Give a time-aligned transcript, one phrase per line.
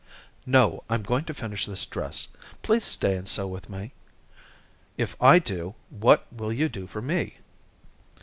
[0.47, 2.29] "No, I'm going to finish this dress.
[2.63, 3.91] Please stay and sew with me."
[4.97, 7.35] "If I do, what will you do for me?"